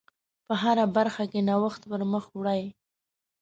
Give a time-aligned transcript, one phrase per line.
[0.45, 2.63] په هره برخه کې نوښت پر مخ وړئ.